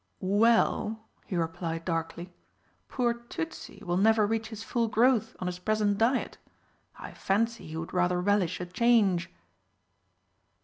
[0.23, 2.33] "Well," he replied darkly,
[2.87, 6.39] "poor Tützi will never reach his full growth on his present diet.
[6.97, 9.29] I fancy he would rather relish a change."